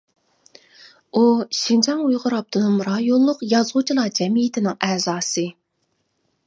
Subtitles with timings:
[1.19, 1.25] ئۇ
[1.57, 5.47] شىنجاڭ ئۇيغۇر ئاپتونوم رايونلۇق يازغۇچىلار جەمئىيىتىنىڭ ئەزاسى.